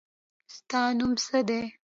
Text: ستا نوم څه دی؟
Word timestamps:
ستا 0.55 0.81
نوم 0.97 1.11
څه 1.25 1.39
دی؟ 1.47 1.61